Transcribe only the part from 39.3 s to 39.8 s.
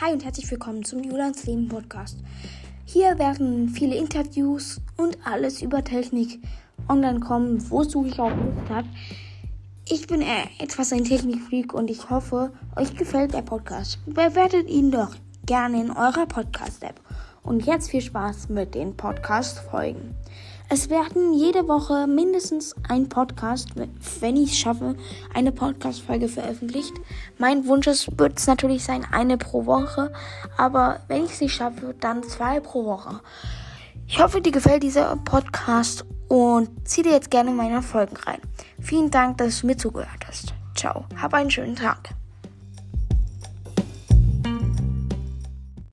dass du mir